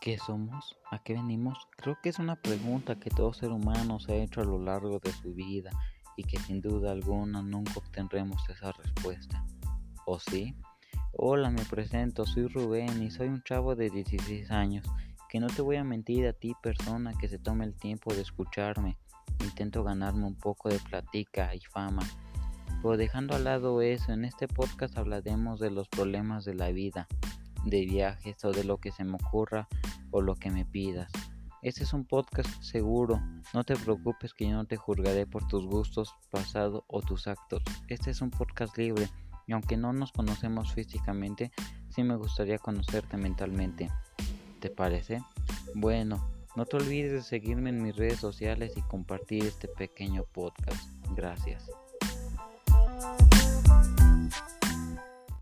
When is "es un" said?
31.82-32.04, 38.10-38.30